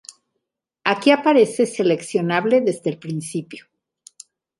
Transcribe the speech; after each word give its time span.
Aquí 0.83 1.11
aparece 1.11 1.67
seleccionable 1.67 2.61
desde 2.61 2.89
el 2.89 2.97
principio. 2.97 3.67